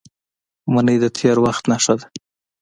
منی 0.73 0.97
د 1.03 1.05
تېر 1.17 1.37
وخت 1.45 1.63
نښه 1.71 1.93
ده 1.99 2.05